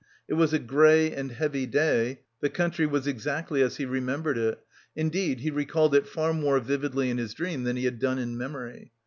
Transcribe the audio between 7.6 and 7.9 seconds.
than he